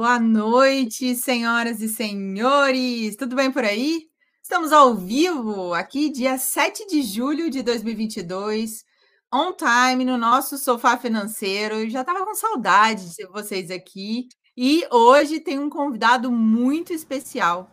[0.00, 3.16] Boa noite, senhoras e senhores.
[3.16, 4.08] Tudo bem por aí?
[4.42, 8.82] Estamos ao vivo aqui, dia 7 de julho de 2022,
[9.30, 11.86] on time, no nosso sofá financeiro.
[11.90, 14.28] Já estava com saudade de vocês aqui.
[14.56, 17.70] E hoje tem um convidado muito especial.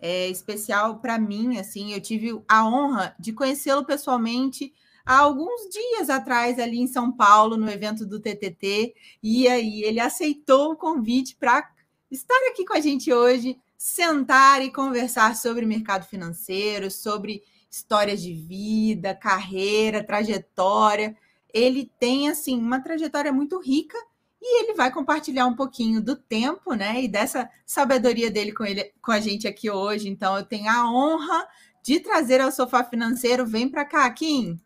[0.00, 4.72] É especial para mim, assim, eu tive a honra de conhecê-lo pessoalmente
[5.08, 9.98] há alguns dias atrás ali em São Paulo, no evento do TTT, e aí ele
[9.98, 11.66] aceitou o convite para
[12.10, 18.34] estar aqui com a gente hoje, sentar e conversar sobre mercado financeiro, sobre histórias de
[18.34, 21.16] vida, carreira, trajetória.
[21.54, 23.96] Ele tem assim uma trajetória muito rica
[24.42, 28.92] e ele vai compartilhar um pouquinho do tempo, né, e dessa sabedoria dele com ele
[29.00, 30.06] com a gente aqui hoje.
[30.06, 31.48] Então eu tenho a honra
[31.82, 33.46] de trazer ao sofá financeiro.
[33.46, 34.60] Vem para cá, Kim.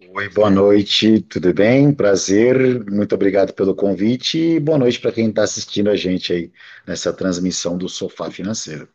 [0.00, 1.92] Oi, boa noite, tudo bem?
[1.94, 6.50] Prazer, muito obrigado pelo convite e boa noite para quem está assistindo a gente aí
[6.86, 8.88] nessa transmissão do Sofá Financeiro.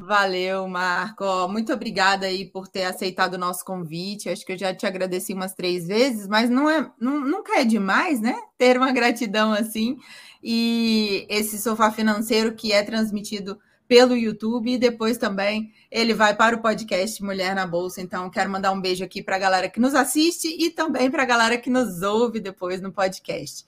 [0.00, 1.24] Valeu, Marco.
[1.48, 4.28] Muito obrigada aí por ter aceitado o nosso convite.
[4.30, 8.20] Acho que eu já te agradeci umas três vezes, mas não é, nunca é demais,
[8.20, 8.34] né?
[8.56, 9.96] Ter uma gratidão assim.
[10.42, 16.54] E esse sofá financeiro que é transmitido pelo YouTube e depois também ele vai para
[16.54, 18.02] o podcast Mulher na Bolsa.
[18.02, 21.22] Então, quero mandar um beijo aqui para a galera que nos assiste e também para
[21.22, 23.64] a galera que nos ouve depois no podcast.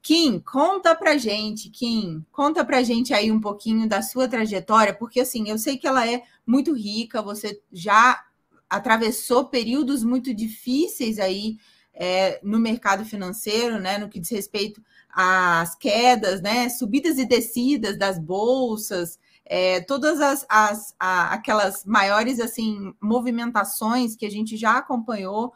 [0.00, 5.18] Kim, conta pra gente, Kim, conta pra gente aí um pouquinho da sua trajetória, porque
[5.18, 8.24] assim, eu sei que ela é muito rica, você já
[8.70, 11.56] atravessou períodos muito difíceis aí
[11.92, 14.80] é, no mercado financeiro, né, no que diz respeito
[15.10, 22.40] às quedas, né, subidas e descidas das bolsas, é, todas as, as a, aquelas maiores
[22.40, 25.52] assim movimentações que a gente já acompanhou,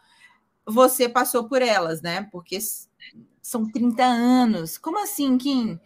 [0.65, 2.29] você passou por elas, né?
[2.31, 2.59] Porque
[3.43, 4.79] são 30 anos.
[4.79, 5.79] Como assim, Kim?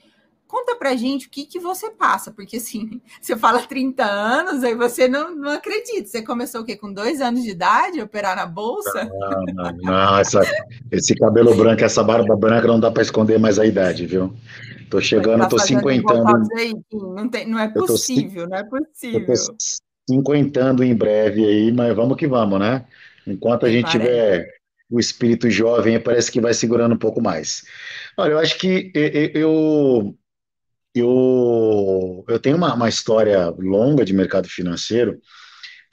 [0.47, 4.75] Conta pra gente o que, que você passa, porque assim, você fala 30 anos, aí
[4.75, 6.07] você não, não acredita.
[6.07, 6.77] Você começou o quê?
[6.77, 9.05] Com dois anos de idade, operar na bolsa?
[9.05, 10.43] Não, não, não essa,
[10.93, 14.33] esse cabelo branco, essa barba branca não dá para esconder mais a idade, viu?
[14.95, 16.49] Tô chegando, tá tô cinquentando.
[16.93, 19.21] Não, tem, não é possível, tô, não é possível.
[19.21, 19.57] Eu tô
[20.09, 22.87] cinquentando em breve aí, mas vamos que vamos, né?
[23.27, 23.99] Enquanto a gente parece.
[23.99, 24.55] tiver
[24.89, 27.65] o espírito jovem, parece que vai segurando um pouco mais.
[28.17, 28.93] Olha, eu acho que
[29.35, 30.17] eu,
[30.95, 35.19] eu, eu tenho uma, uma história longa de mercado financeiro,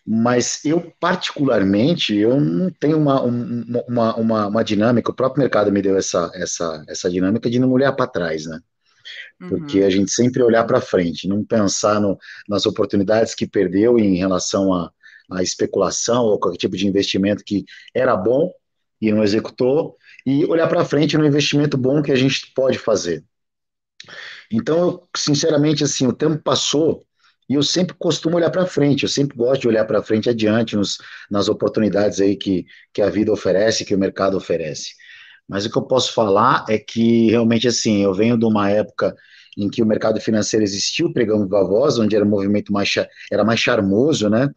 [0.06, 5.82] mas eu particularmente eu não tenho uma, uma, uma, uma, dinâmica, o próprio mercado me
[5.82, 8.60] deu essa, essa, essa dinâmica de não olhar para trás, né?
[9.50, 9.88] Porque uhum.
[9.88, 12.18] a gente sempre olhar para frente, não pensar no,
[12.48, 14.92] nas oportunidades que perdeu em relação à,
[15.30, 18.52] à especulação ou qualquer tipo de investimento que era bom
[19.02, 23.24] e não executou, e olhar para frente no investimento bom que a gente pode fazer.
[24.52, 27.04] Então, eu, sinceramente, assim, o tempo passou
[27.50, 30.76] e eu sempre costumo olhar para frente, eu sempre gosto de olhar para frente adiante
[30.76, 30.98] nos,
[31.30, 34.92] nas oportunidades aí que, que a vida oferece, que o mercado oferece.
[35.48, 39.16] Mas o que eu posso falar é que realmente assim, eu venho de uma época
[39.58, 42.94] em que o mercado financeiro existiu, viva voz, onde era um movimento mais
[43.32, 44.50] era mais charmoso, né?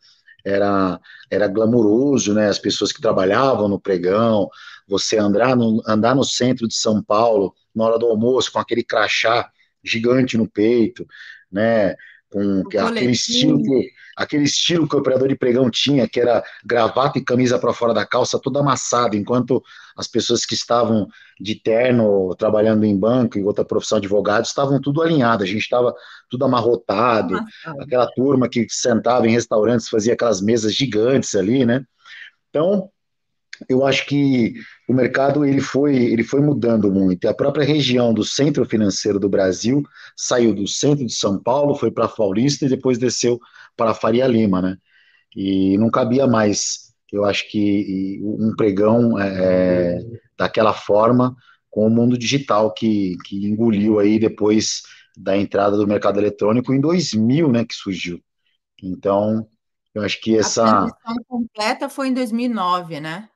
[0.45, 1.01] Era
[1.31, 2.49] era glamuroso, né?
[2.49, 4.49] As pessoas que trabalhavam no pregão,
[4.87, 8.85] você andar no, andar no centro de São Paulo na hora do almoço com aquele
[8.85, 9.51] crachá
[9.83, 11.07] gigante no peito,
[11.51, 11.97] né?
[12.31, 17.19] Com aquele estilo que aquele estilo que o operador de pregão tinha, que era gravata
[17.19, 19.63] e camisa para fora da calça, toda amassada, enquanto
[19.97, 21.09] as pessoas que estavam
[21.41, 25.63] de terno, trabalhando em banco e outra profissão de advogado, estavam tudo alinhado, a gente
[25.63, 25.95] estava
[26.31, 27.39] tudo amarrotado,
[27.81, 31.85] aquela turma que sentava em restaurantes, fazia aquelas mesas gigantes ali, né?
[32.51, 32.89] Então,
[33.69, 34.55] eu acho que
[34.89, 37.29] o mercado ele foi, ele foi mudando muito.
[37.29, 39.83] A própria região do centro financeiro do Brasil
[40.17, 43.39] saiu do centro de São Paulo, foi para Paulista e depois desceu
[43.77, 44.77] para Faria Lima, né?
[45.35, 49.99] E não cabia mais, eu acho que um pregão é, é,
[50.37, 51.35] daquela forma
[51.71, 54.83] com o mundo digital que, que engoliu aí depois
[55.17, 58.21] da entrada do mercado eletrônico em 2000, né, que surgiu.
[58.83, 59.47] Então,
[59.95, 60.65] eu acho que essa...
[60.65, 63.29] A transição completa foi em 2009, né?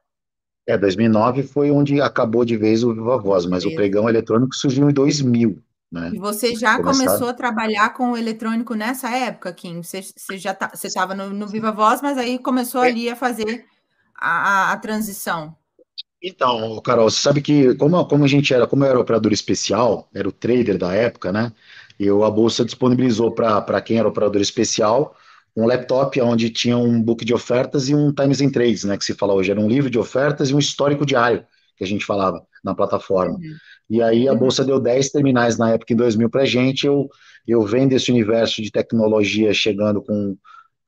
[0.68, 4.90] É, 2009 foi onde acabou de vez o Viva Voz, mas o pregão eletrônico surgiu
[4.90, 5.62] em 2000.
[5.90, 6.10] Né?
[6.12, 7.06] E você já Começaram...
[7.06, 9.82] começou a trabalhar com o eletrônico nessa época, Kim?
[9.82, 12.88] Você, você já tá, você estava no, no, Viva Voz, mas aí começou é.
[12.88, 13.64] ali a fazer
[14.14, 15.56] a, a, a, transição.
[16.22, 20.06] Então, Carol, você sabe que como, como a gente era, como eu era operador especial,
[20.14, 21.50] era o trader da época, né?
[21.98, 25.16] Eu, a Bolsa disponibilizou para quem era operador especial
[25.58, 28.96] um laptop onde tinha um book de ofertas e um Times in Trades, né?
[28.96, 31.44] Que se fala hoje, era um livro de ofertas e um histórico diário,
[31.76, 33.34] que a gente falava na plataforma.
[33.34, 33.56] Uhum.
[33.90, 36.86] E aí a bolsa deu 10 terminais na época em 2000 para gente.
[36.86, 37.08] Eu
[37.46, 40.36] eu vendo esse universo de tecnologia chegando com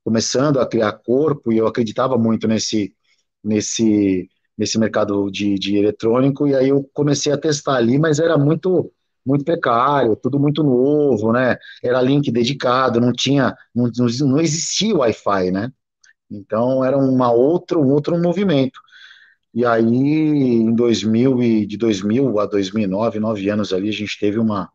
[0.04, 2.94] começando a criar corpo e eu acreditava muito nesse
[3.42, 8.36] nesse nesse mercado de, de eletrônico e aí eu comecei a testar ali, mas era
[8.38, 8.92] muito
[9.24, 11.56] muito precário, tudo muito novo, né?
[11.82, 13.90] Era link dedicado, não tinha, não,
[14.20, 15.72] não existia Wi-Fi, né?
[16.30, 18.80] Então era uma outra, um outro movimento.
[19.52, 24.38] E aí, em 2000 e de 2000 a 2009, nove anos ali, a gente teve
[24.38, 24.70] uma,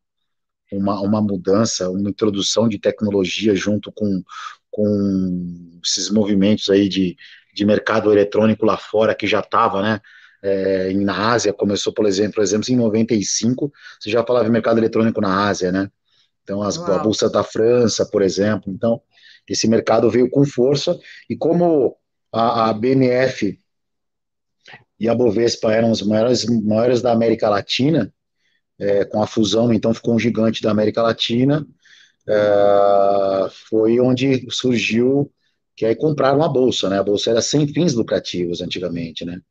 [0.72, 4.24] uma, uma mudança, uma introdução de tecnologia junto com,
[4.72, 7.16] com esses movimentos aí de,
[7.54, 10.02] de mercado eletrônico lá fora, que já estava, né,
[10.46, 14.78] é, na Ásia, começou, por exemplo, por exemplo, em 95, você já falava em mercado
[14.78, 15.90] eletrônico na Ásia, né,
[16.44, 19.02] então as, a Bolsa da França, por exemplo, então
[19.50, 20.98] esse mercado veio com força,
[21.30, 21.98] e como
[22.32, 23.60] a, a BMF
[25.00, 28.14] e a Bovespa eram os maiores, maiores da América Latina,
[28.78, 31.66] é, com a fusão, então ficou um gigante da América Latina,
[32.28, 35.32] é, foi onde surgiu,
[35.76, 37.00] que aí compraram a Bolsa, né?
[37.00, 39.42] A Bolsa era sem fins lucrativos antigamente, né?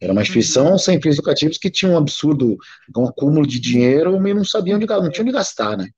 [0.00, 0.78] Era uma instituição uhum.
[0.78, 2.56] sem fins lucrativos que tinha um absurdo,
[2.96, 5.88] um acúmulo de dinheiro e não sabiam onde, não tinham onde gastar, né?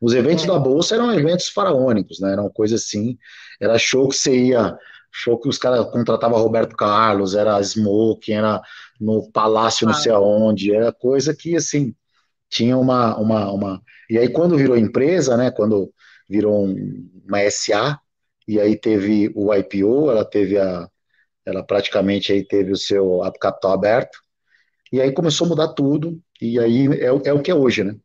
[0.00, 0.48] Os eventos é.
[0.48, 2.32] da Bolsa eram eventos faraônicos, né?
[2.32, 3.18] Eram coisas assim,
[3.60, 4.76] era show que você ia
[5.16, 8.60] show que os caras contratavam Roberto Carlos, era Smoke, era
[9.00, 11.94] no Palácio não sei aonde, era coisa que, assim,
[12.50, 13.82] tinha uma, uma, uma...
[14.10, 15.90] E aí, quando virou empresa, né, quando
[16.28, 17.98] virou um, uma SA,
[18.46, 20.88] e aí teve o IPO, ela teve a...
[21.46, 24.18] Ela praticamente aí teve o seu capital aberto,
[24.92, 27.96] e aí começou a mudar tudo, e aí é, é o que é hoje, né?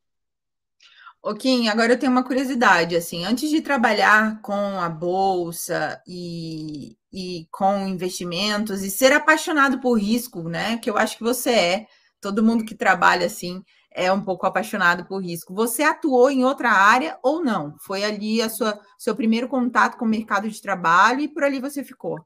[1.24, 6.98] Ô Kim, agora eu tenho uma curiosidade, assim, antes de trabalhar com a bolsa e,
[7.14, 10.78] e com investimentos e ser apaixonado por risco, né?
[10.80, 11.86] Que eu acho que você é,
[12.20, 15.54] todo mundo que trabalha assim é um pouco apaixonado por risco.
[15.54, 17.76] Você atuou em outra área ou não?
[17.80, 21.60] Foi ali a sua seu primeiro contato com o mercado de trabalho e por ali
[21.60, 22.20] você ficou?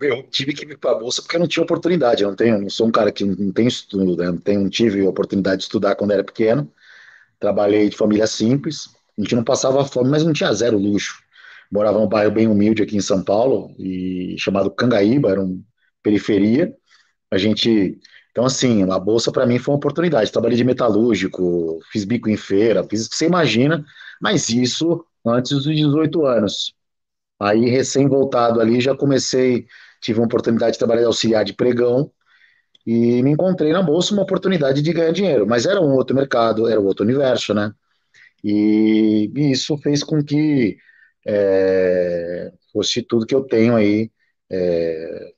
[0.00, 2.22] Eu tive que ir para a bolsa porque eu não tinha oportunidade.
[2.22, 4.26] Eu não tenho, não sou um cara que não tem estudo, né?
[4.26, 6.70] não, tenho, não tive oportunidade de estudar quando era pequeno.
[7.38, 8.88] Trabalhei de família simples,
[9.18, 11.22] a gente não passava fome, mas não tinha zero luxo.
[11.70, 15.58] Morava num bairro bem humilde aqui em São Paulo, e chamado Cangaíba, era uma
[16.02, 16.74] periferia.
[17.30, 17.98] A gente.
[18.30, 20.32] Então, assim, a bolsa para mim foi uma oportunidade.
[20.32, 23.84] Trabalhei de metalúrgico, fiz bico em feira, fiz o que você imagina,
[24.20, 26.74] mas isso antes dos 18 anos.
[27.40, 29.66] Aí, recém-voltado ali, já comecei,
[30.04, 32.10] tive uma oportunidade de trabalhar de auxiliar de pregão,
[32.86, 36.68] e me encontrei na bolsa uma oportunidade de ganhar dinheiro, mas era um outro mercado,
[36.68, 37.72] era um outro universo, né?
[38.42, 40.76] E, e isso fez com que
[41.26, 44.10] é, fosse tudo que eu tenho aí.
[44.52, 45.32] É,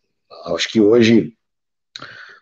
[0.46, 1.32] acho que hoje,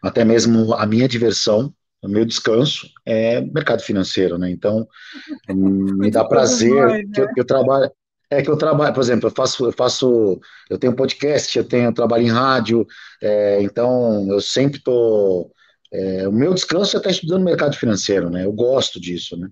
[0.02, 1.70] até mesmo a minha diversão,
[2.02, 4.50] o meu descanso é mercado financeiro, né?
[4.50, 4.88] Então,
[5.52, 7.12] me dá prazer mais, né?
[7.12, 7.90] que eu, eu trabalho.
[8.30, 11.86] É que eu trabalho, por exemplo, eu faço, eu faço, eu tenho podcast, eu tenho
[11.86, 12.86] eu trabalho em rádio,
[13.22, 15.50] é, então eu sempre tô.
[15.92, 18.44] É, o meu descanso é estar estudando mercado financeiro, né?
[18.44, 19.48] Eu gosto disso, né?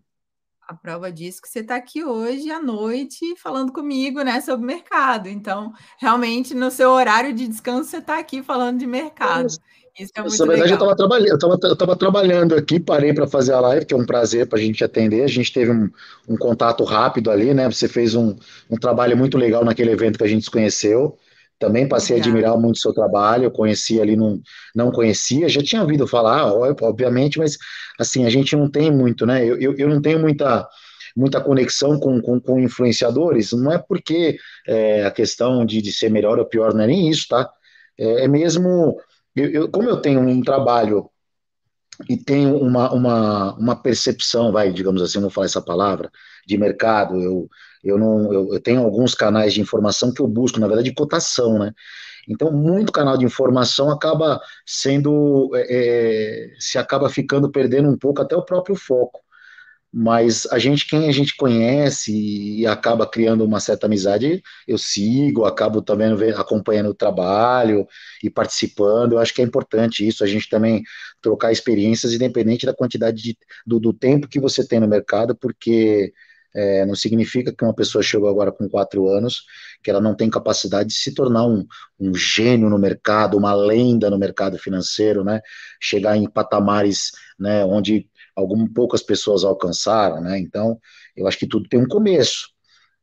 [0.66, 5.28] A prova disso que você está aqui hoje à noite falando comigo, né, sobre mercado.
[5.28, 9.48] Então, realmente, no seu horário de descanso, você está aqui falando de mercado.
[9.98, 10.88] Isso é muito Na verdade, legal.
[10.88, 14.06] eu estava trabalhando, eu tava trabalhando aqui, parei para fazer a live, que é um
[14.06, 15.22] prazer para a gente atender.
[15.22, 15.90] A gente teve um,
[16.26, 17.70] um, contato rápido ali, né?
[17.70, 18.34] Você fez um,
[18.70, 21.18] um, trabalho muito legal naquele evento que a gente se conheceu.
[21.58, 22.38] Também passei Obrigada.
[22.38, 23.44] a admirar muito o seu trabalho.
[23.44, 24.40] Eu conheci ali, não,
[24.74, 27.58] não conhecia, já tinha ouvido falar, obviamente, mas
[28.00, 29.44] assim, a gente não tem muito, né?
[29.44, 30.66] Eu, eu, eu não tenho muita
[31.14, 36.10] muita conexão com, com, com influenciadores, não é porque é, a questão de, de ser
[36.10, 37.50] melhor ou pior não é nem isso, tá?
[37.98, 38.96] É, é mesmo
[39.34, 41.10] eu, eu, como eu tenho um trabalho
[42.08, 46.10] e tenho uma, uma, uma percepção, vai, digamos assim, vamos falar essa palavra,
[46.46, 47.48] de mercado, eu,
[47.84, 50.94] eu não eu, eu, tenho alguns canais de informação que eu busco, na verdade, de
[50.94, 51.72] cotação, né?
[52.28, 58.22] Então, muito canal de informação acaba sendo, é, é se acaba ficando perdendo um pouco
[58.22, 59.20] até o próprio foco
[59.92, 65.44] mas a gente, quem a gente conhece e acaba criando uma certa amizade, eu sigo,
[65.44, 67.86] acabo também acompanhando o trabalho
[68.22, 70.82] e participando, eu acho que é importante isso, a gente também
[71.20, 76.12] trocar experiências, independente da quantidade de, do, do tempo que você tem no mercado, porque
[76.54, 79.44] é, não significa que uma pessoa chegou agora com quatro anos,
[79.82, 81.66] que ela não tem capacidade de se tornar um,
[81.98, 85.40] um gênio no mercado, uma lenda no mercado financeiro, né?
[85.80, 90.38] Chegar em patamares né, onde algumas poucas pessoas alcançaram, né?
[90.38, 90.78] Então,
[91.16, 92.48] eu acho que tudo tem um começo.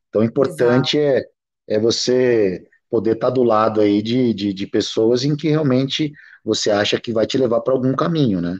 [0.08, 1.24] Então, o importante é,
[1.68, 6.12] é você poder estar do lado aí de, de, de pessoas em que realmente
[6.44, 8.58] você acha que vai te levar para algum caminho, né?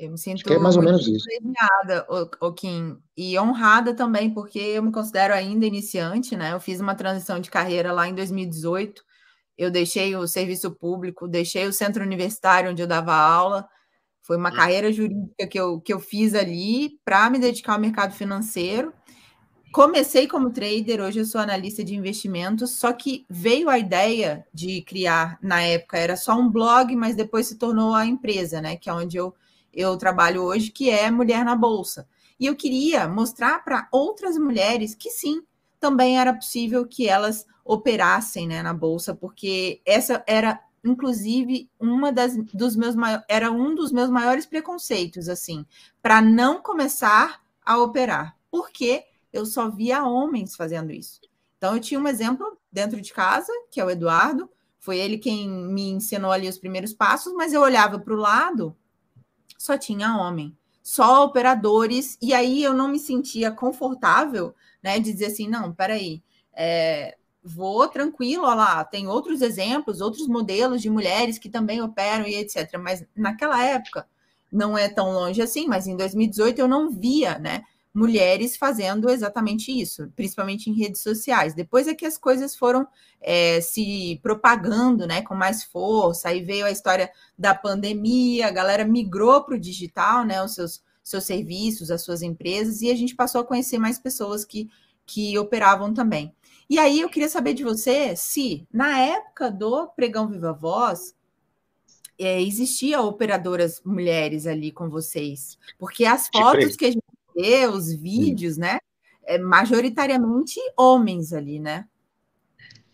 [0.00, 1.26] Eu me sinto é mais ou menos isso.
[1.26, 2.06] premiada,
[2.40, 6.54] o Kim, e honrada também, porque eu me considero ainda iniciante, né?
[6.54, 9.04] Eu fiz uma transição de carreira lá em 2018.
[9.58, 13.68] Eu deixei o serviço público, deixei o centro universitário onde eu dava aula.
[14.30, 14.54] Foi uma hum.
[14.54, 18.92] carreira jurídica que eu, que eu fiz ali para me dedicar ao mercado financeiro.
[19.72, 24.82] Comecei como trader, hoje eu sou analista de investimentos, só que veio a ideia de
[24.82, 28.76] criar, na época era só um blog, mas depois se tornou a empresa, né?
[28.76, 29.34] Que é onde eu
[29.74, 32.06] eu trabalho hoje, que é Mulher na Bolsa.
[32.38, 35.42] E eu queria mostrar para outras mulheres que sim,
[35.80, 42.36] também era possível que elas operassem né, na bolsa, porque essa era inclusive uma das
[42.52, 42.94] dos meus
[43.28, 45.64] era um dos meus maiores preconceitos assim,
[46.02, 51.20] para não começar a operar, porque eu só via homens fazendo isso.
[51.58, 55.48] Então eu tinha um exemplo dentro de casa, que é o Eduardo, foi ele quem
[55.48, 58.74] me ensinou ali os primeiros passos, mas eu olhava para o lado
[59.60, 65.26] só tinha homem, só operadores, e aí eu não me sentia confortável, né, de dizer
[65.26, 66.22] assim, não, peraí,
[66.54, 72.26] é, vou tranquilo, olha lá, tem outros exemplos, outros modelos de mulheres que também operam
[72.26, 72.78] e etc.
[72.78, 74.06] Mas naquela época,
[74.52, 79.70] não é tão longe assim, mas em 2018 eu não via, né, mulheres fazendo exatamente
[79.72, 81.54] isso, principalmente em redes sociais.
[81.54, 82.86] Depois é que as coisas foram
[83.20, 88.84] é, se propagando né, com mais força, aí veio a história da pandemia, a galera
[88.84, 93.14] migrou para o digital, né, os seus, seus serviços, as suas empresas, e a gente
[93.14, 94.68] passou a conhecer mais pessoas que,
[95.04, 96.32] que operavam também.
[96.70, 101.16] E aí eu queria saber de você se, na época do Pregão Viva Voz,
[102.16, 107.02] é, existia operadoras mulheres ali com vocês, porque as fotos que a gente
[107.34, 108.60] vê, os vídeos, Sim.
[108.60, 108.78] né?
[109.24, 111.86] É majoritariamente homens ali, né?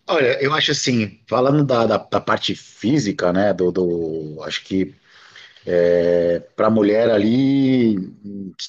[0.07, 3.53] Olha, eu acho assim, falando da, da, da parte física, né?
[3.53, 4.95] Do, do acho que
[5.67, 7.95] é, para a mulher ali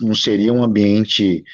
[0.00, 1.44] não seria um ambiente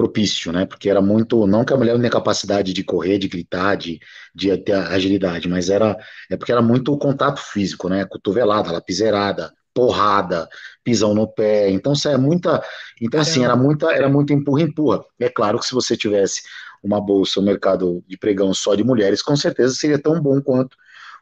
[0.00, 0.64] propício, né?
[0.64, 4.00] Porque era muito, não que a mulher não tenha capacidade de correr, de gritar, de,
[4.34, 5.94] de ter agilidade, mas era
[6.30, 8.06] é porque era muito contato físico, né?
[8.06, 10.48] Cotovelada, lapiseirada, porrada,
[10.82, 11.70] pisão no pé.
[11.70, 12.62] Então, isso é muita.
[13.00, 15.04] Então, assim, era muita, era muito empurra-empurra.
[15.18, 16.42] É claro que se você tivesse
[16.82, 20.76] uma bolsa, um mercado de pregão só de mulheres, com certeza seria tão bom quanto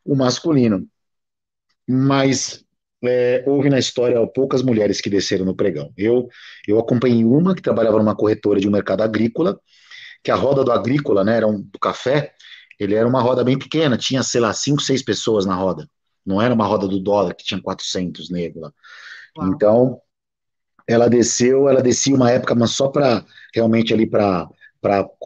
[0.04, 0.86] o masculino.
[1.88, 2.64] Mas
[3.04, 5.92] é, houve na história poucas mulheres que desceram no pregão.
[5.96, 6.28] Eu,
[6.66, 9.58] eu acompanhei uma que trabalhava numa corretora de um mercado agrícola,
[10.22, 12.32] que a roda do agrícola, né, era um, do café,
[12.78, 15.88] ele era uma roda bem pequena, tinha, sei lá, cinco, seis pessoas na roda.
[16.24, 18.72] Não era uma roda do dólar que tinha 400 negros lá.
[19.36, 19.48] Uau.
[19.48, 20.00] Então,
[20.86, 23.24] ela desceu, ela descia uma época, mas só para
[23.54, 24.48] realmente ali para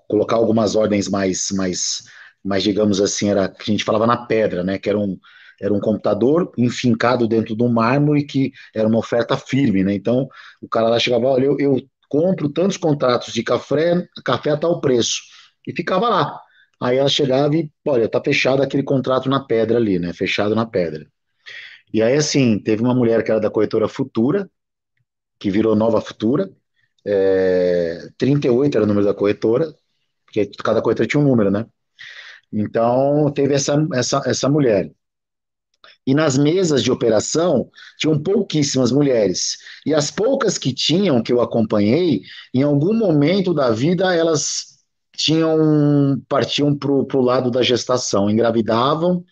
[0.09, 2.03] colocar algumas ordens mais, mais,
[2.45, 4.79] mais, digamos assim, era que a gente falava na pedra, né?
[4.79, 5.19] Que era um,
[5.61, 9.95] era um computador enfincado dentro do mármore que era uma oferta firme, né?
[9.95, 10.29] Então,
[10.61, 14.81] o cara lá chegava, olha, eu, eu compro tantos contratos de café, café a tal
[14.81, 15.23] preço.
[15.67, 16.41] E ficava lá.
[16.81, 20.13] Aí ela chegava e, olha, tá fechado aquele contrato na pedra ali, né?
[20.13, 21.07] Fechado na pedra.
[21.93, 24.51] E aí, assim, teve uma mulher que era da corretora Futura,
[25.39, 26.51] que virou Nova Futura,
[27.05, 29.75] é, 38 era o número da corretora,
[30.25, 31.67] porque cada corretora tinha um número, né?
[32.53, 34.91] Então, teve essa, essa, essa mulher.
[36.07, 39.59] E nas mesas de operação, tinham pouquíssimas mulheres.
[39.87, 44.73] E as poucas que tinham, que eu acompanhei, em algum momento da vida, elas
[45.17, 49.25] tinham partiam para o lado da gestação, engravidavam,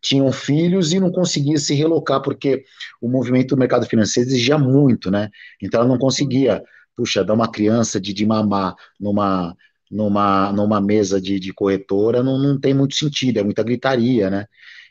[0.00, 2.64] tinham filhos e não conseguia se relocar porque
[3.00, 5.30] o movimento do mercado financeiro exigia muito, né?
[5.62, 6.62] Então ela não conseguia,
[6.96, 9.56] puxa, dar uma criança de, de mamar numa
[9.90, 14.46] numa, numa mesa de, de corretora não, não tem muito sentido, é muita gritaria, né?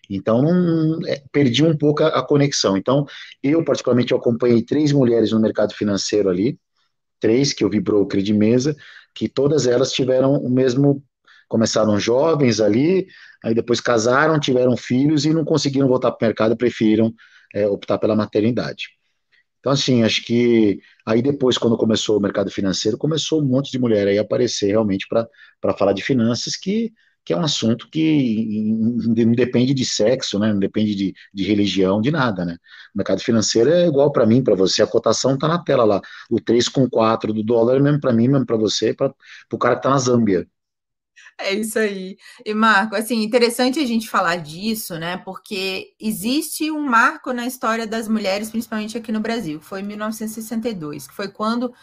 [0.10, 2.76] Então, não, é, perdi um pouco a, a, conexão.
[2.76, 3.06] Então,
[3.42, 6.60] eu, particularmente, eu acompanhei três mulheres no mercado financeiro ali,
[7.20, 8.76] três que eu vi broker de mesa,
[9.16, 11.04] que todas elas tiveram o mesmo,
[11.48, 13.08] começaram jovens ali,
[13.44, 17.14] aí depois casaram, tiveram filhos e não conseguiram voltar para o mercado, preferiram
[17.54, 18.90] é, optar pela maternidade.
[19.60, 23.80] Então, assim, acho que aí depois, quando começou o mercado financeiro, começou um monte de
[23.80, 26.92] mulher aí aparecer realmente para falar de finanças, que
[27.26, 28.74] que é um assunto que
[29.16, 30.52] não depende de sexo, né?
[30.52, 32.46] não depende de, de religião, de nada.
[32.46, 32.58] Né?
[32.94, 36.02] O mercado financeiro é igual para mim, para você, a cotação está na tela lá.
[36.30, 39.14] O 3 com 4 do dólar é mesmo para mim, mesmo para você, para
[39.52, 40.48] o cara que está na Zâmbia.
[41.40, 42.18] É isso aí.
[42.46, 45.18] E Marco, assim, interessante a gente falar disso, né?
[45.18, 51.08] Porque existe um marco na história das mulheres, principalmente aqui no Brasil, foi em 1962,
[51.08, 51.74] que foi quando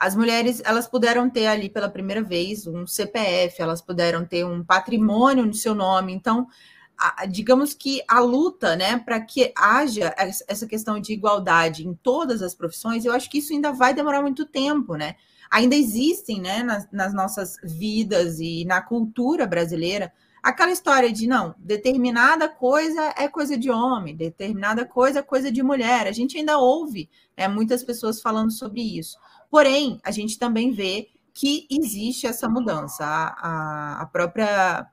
[0.00, 4.64] as mulheres elas puderam ter ali pela primeira vez um CPF, elas puderam ter um
[4.64, 6.14] patrimônio no seu nome.
[6.14, 6.48] Então,
[6.96, 12.40] a, digamos que a luta, né, para que haja essa questão de igualdade em todas
[12.40, 15.16] as profissões, eu acho que isso ainda vai demorar muito tempo, né?
[15.50, 20.10] Ainda existem, né, nas, nas nossas vidas e na cultura brasileira,
[20.42, 25.62] aquela história de não, determinada coisa é coisa de homem, determinada coisa é coisa de
[25.62, 26.06] mulher.
[26.06, 29.18] A gente ainda ouve né, muitas pessoas falando sobre isso.
[29.50, 33.04] Porém, a gente também vê que existe essa mudança.
[33.04, 34.86] A, a, a própria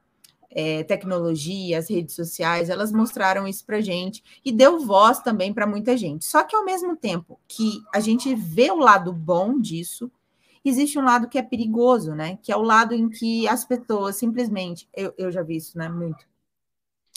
[0.49, 5.67] é, tecnologia, as redes sociais, elas mostraram isso para gente e deu voz também para
[5.67, 6.25] muita gente.
[6.25, 10.11] Só que ao mesmo tempo que a gente vê o lado bom disso,
[10.65, 12.39] existe um lado que é perigoso, né?
[12.41, 15.87] Que é o lado em que as pessoas simplesmente, eu, eu já vi isso, né?
[15.89, 16.25] Muito.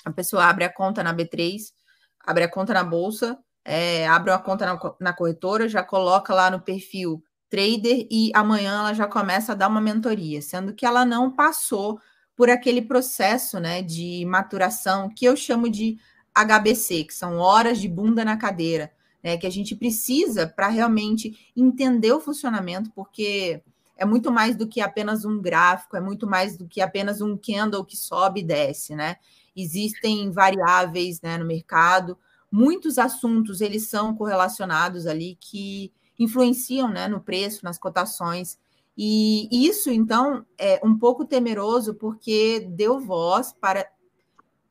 [0.04, 1.72] A pessoa abre a conta na B3,
[2.20, 6.50] abre a conta na bolsa, é, abre uma conta na, na corretora, já coloca lá
[6.50, 11.04] no perfil trader e amanhã ela já começa a dar uma mentoria, sendo que ela
[11.04, 12.00] não passou
[12.36, 15.98] por aquele processo né, de maturação que eu chamo de
[16.32, 18.90] HBC, que são horas de bunda na cadeira,
[19.22, 23.62] né, que a gente precisa para realmente entender o funcionamento, porque
[23.96, 27.36] é muito mais do que apenas um gráfico, é muito mais do que apenas um
[27.36, 29.16] candle que sobe e desce, né?
[29.54, 32.16] Existem variáveis né, no mercado,
[32.50, 38.58] muitos assuntos eles são correlacionados ali que influenciam né, no preço, nas cotações.
[38.96, 43.90] E isso, então, é um pouco temeroso porque deu voz para,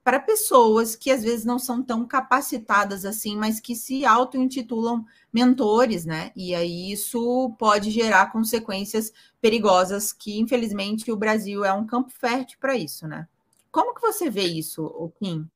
[0.04, 5.04] para pessoas que às vezes não são tão capacitadas assim, mas que se auto-intitulam
[5.34, 6.32] mentores, né?
[6.36, 12.60] E aí isso pode gerar consequências perigosas que, infelizmente, o Brasil é um campo fértil
[12.62, 13.28] para isso, né?
[13.72, 15.48] Como que você vê isso, Kim?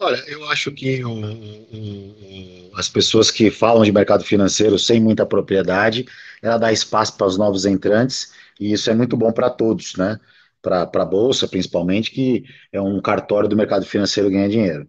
[0.00, 5.26] Olha, eu acho que o, o, as pessoas que falam de mercado financeiro sem muita
[5.26, 6.06] propriedade,
[6.40, 10.18] ela dá espaço para os novos entrantes, e isso é muito bom para todos, né?
[10.62, 14.88] Para a Bolsa, principalmente, que é um cartório do mercado financeiro ganhar dinheiro.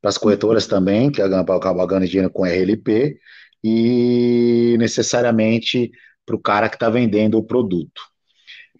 [0.00, 3.20] Para as corretoras também, que acabam ganhando dinheiro com RLP,
[3.62, 5.92] e necessariamente
[6.26, 8.02] para o cara que está vendendo o produto.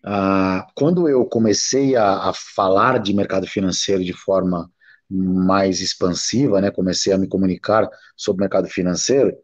[0.04, 4.70] Ah, quando eu comecei a, a falar de mercado financeiro de forma
[5.12, 6.70] mais expansiva, né?
[6.70, 9.36] Comecei a me comunicar sobre o mercado financeiro,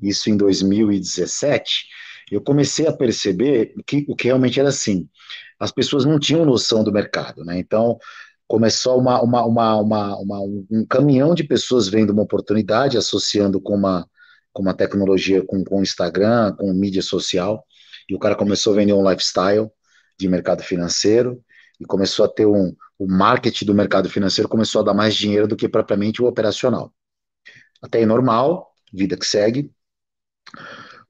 [0.00, 1.86] isso em 2017.
[2.30, 5.08] Eu comecei a perceber que o que realmente era assim,
[5.58, 7.58] as pessoas não tinham noção do mercado, né?
[7.58, 7.98] Então
[8.46, 13.74] começou uma, uma, uma, uma, uma um caminhão de pessoas vendo uma oportunidade, associando com
[13.74, 14.06] uma,
[14.52, 17.64] com uma tecnologia, com, com Instagram, com mídia social,
[18.08, 19.70] e o cara começou a vender um lifestyle
[20.18, 21.42] de mercado financeiro,
[21.80, 25.48] e começou a ter um, o marketing do mercado financeiro começou a dar mais dinheiro
[25.48, 26.92] do que propriamente o operacional.
[27.82, 29.70] Até aí normal, vida que segue,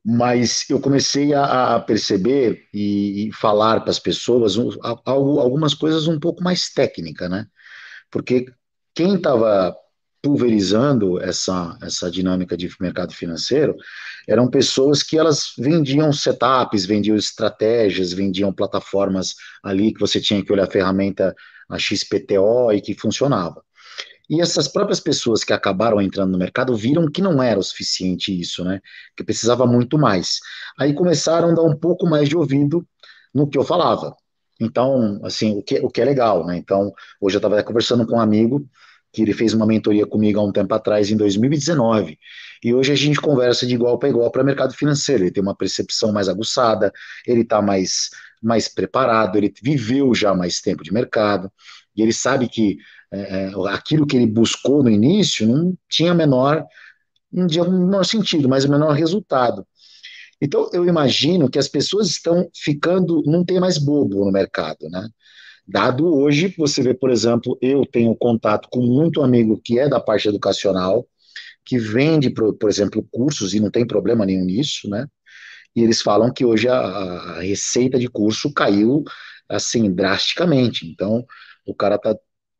[0.04, 4.70] mas eu comecei a, a perceber e, e falar para as pessoas um,
[5.06, 7.46] algumas coisas um pouco mais técnicas, né?
[8.10, 8.46] Porque
[8.94, 9.74] quem estava
[10.22, 13.76] pulverizando essa, essa dinâmica de mercado financeiro
[14.26, 20.50] eram pessoas que elas vendiam setups, vendiam estratégias, vendiam plataformas ali que você tinha que
[20.52, 21.34] olhar a ferramenta
[21.68, 23.62] a XPTO e que funcionava.
[24.29, 28.38] E essas próprias pessoas que acabaram entrando no mercado viram que não era o suficiente
[28.38, 28.81] isso, né?
[29.16, 30.40] Que precisava muito mais.
[30.79, 32.87] Aí começaram a dar um pouco mais de ouvido
[33.35, 34.16] no que eu falava.
[34.59, 36.57] Então, assim, o que, o que é legal, né?
[36.57, 38.66] Então, hoje eu estava conversando com um amigo
[39.14, 42.18] que ele fez uma mentoria comigo há um tempo atrás, em 2019.
[42.62, 45.22] E hoje a gente conversa de igual para igual para mercado financeiro.
[45.22, 46.92] Ele tem uma percepção mais aguçada,
[47.27, 48.11] ele está mais,
[48.42, 51.50] mais preparado, ele viveu já mais tempo de mercado,
[51.96, 52.77] e ele sabe que
[53.12, 56.64] é, é aquilo que ele buscou no início não tinha menor,
[57.33, 59.64] não tinha menor sentido, mas o menor resultado.
[60.40, 65.09] Então, eu imagino que as pessoas estão ficando, não tem mais bobo no mercado, né?
[65.66, 70.00] Dado hoje, você vê, por exemplo, eu tenho contato com muito amigo que é da
[70.00, 71.07] parte educacional,
[71.64, 75.07] que vende, por, por exemplo, cursos e não tem problema nenhum nisso, né?
[75.74, 79.03] E eles falam que hoje a, a receita de curso caiu
[79.48, 80.87] assim drasticamente.
[80.87, 81.24] Então,
[81.66, 82.14] o cara está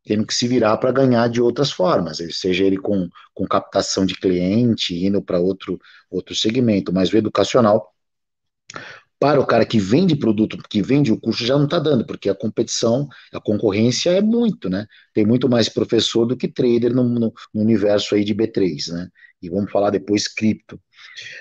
[0.05, 4.15] tendo que se virar para ganhar de outras formas, seja ele com, com captação de
[4.15, 5.79] cliente, indo para outro,
[6.11, 7.91] outro segmento, mas o educacional
[9.19, 12.29] para o cara que vende produto, que vende o curso, já não está dando, porque
[12.29, 14.87] a competição, a concorrência é muito, né?
[15.13, 19.09] Tem muito mais professor do que trader no, no, no universo aí de B3, né?
[19.41, 20.81] E vamos falar depois cripto.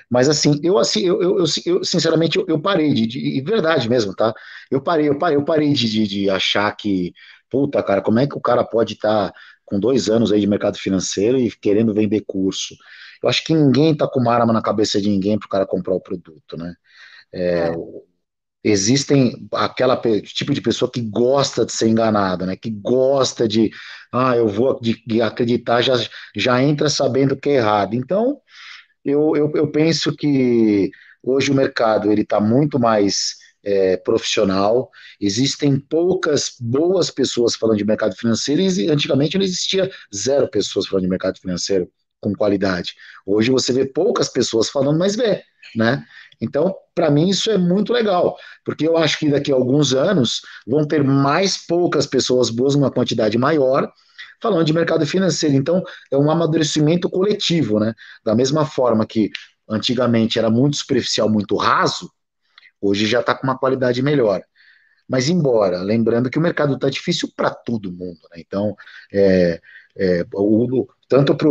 [0.09, 3.89] Mas assim, eu assim, eu, eu, eu, eu sinceramente eu, eu, parei de, de, verdade
[3.89, 4.33] mesmo, tá?
[4.69, 7.13] Eu parei, eu parei, eu parei de, de, de achar que,
[7.49, 10.47] puta, cara, como é que o cara pode estar tá com dois anos aí de
[10.47, 12.75] mercado financeiro e querendo vender curso?
[13.21, 15.65] Eu acho que ninguém tá com uma arma na cabeça de ninguém para o cara
[15.65, 16.75] comprar o produto, né?
[17.33, 17.75] É, é.
[18.63, 22.55] existem aquela tipo de pessoa que gosta de ser enganada, né?
[22.55, 23.71] Que gosta de,
[24.11, 25.95] ah, eu vou de, acreditar, já,
[26.35, 27.95] já entra sabendo que é errado.
[27.95, 28.39] Então,
[29.03, 30.91] eu, eu, eu penso que
[31.21, 34.89] hoje o mercado ele está muito mais é, profissional.
[35.19, 41.03] Existem poucas boas pessoas falando de mercado financeiro e antigamente não existia zero pessoas falando
[41.03, 42.93] de mercado financeiro com qualidade.
[43.25, 45.43] Hoje você vê poucas pessoas falando, mas vê,
[45.75, 46.05] né?
[46.41, 50.41] Então, para mim, isso é muito legal, porque eu acho que daqui a alguns anos
[50.67, 53.91] vão ter mais poucas pessoas boas, numa quantidade maior,
[54.41, 55.55] falando de mercado financeiro.
[55.55, 57.93] Então, é um amadurecimento coletivo, né?
[58.23, 59.31] Da mesma forma que
[59.69, 62.11] antigamente era muito superficial, muito raso,
[62.81, 64.41] hoje já está com uma qualidade melhor.
[65.07, 68.37] Mas, embora, lembrando que o mercado está difícil para todo mundo, né?
[68.39, 68.75] Então,
[69.11, 69.61] é,
[69.97, 71.49] é, o, tanto para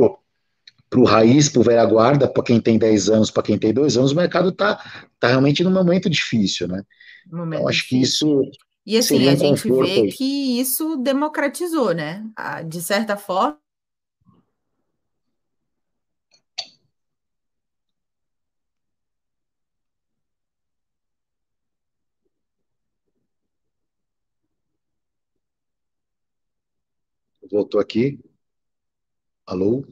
[0.92, 3.72] para o raiz, para o velha guarda, para quem tem 10 anos, para quem tem
[3.72, 4.76] 2 anos, o mercado está
[5.18, 6.82] tá realmente num momento difícil, né?
[7.30, 8.42] Momento então, acho que isso.
[8.84, 12.22] E assim, a gente vê que isso democratizou, né?
[12.68, 13.58] De certa forma.
[27.50, 28.20] Voltou aqui.
[29.46, 29.86] Alô?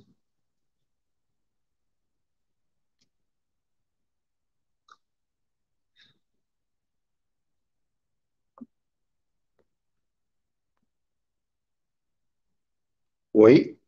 [13.45, 13.80] Oi?